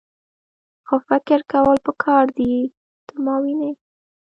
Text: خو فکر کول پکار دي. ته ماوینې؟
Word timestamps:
خو 0.87 0.95
فکر 1.09 1.39
کول 1.51 1.77
پکار 1.85 2.25
دي. 2.37 2.51
ته 3.07 3.13
ماوینې؟ 3.25 3.71